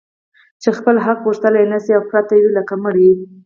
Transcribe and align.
چي 0.61 0.69
خپل 0.77 0.95
حق 1.05 1.17
غوښتلای 1.25 1.65
نه 1.73 1.79
سي 1.85 1.91
او 1.97 2.03
پراته 2.09 2.33
وي 2.39 2.49
لکه 2.57 2.73
مړي 2.83 3.09